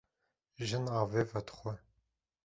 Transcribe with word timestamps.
Jin 0.67 0.85
avê 1.01 1.21
vedixwe. 1.31 1.73